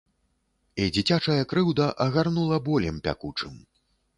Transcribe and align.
І 0.85 0.87
дзіцячая 0.95 1.35
крыўда 1.53 1.91
агарнула 2.07 2.59
болем 2.71 2.95
пякучым. 3.09 3.53